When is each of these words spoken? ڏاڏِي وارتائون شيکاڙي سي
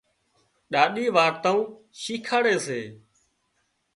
ڏاڏِي 0.71 1.05
وارتائون 1.15 1.61
شيکاڙي 2.01 2.55
سي 2.65 2.81